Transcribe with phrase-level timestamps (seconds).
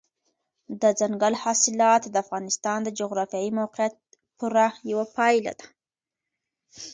[0.81, 3.93] دځنګل حاصلات د افغانستان د جغرافیایي موقیعت
[4.37, 5.65] پوره یوه پایله ده.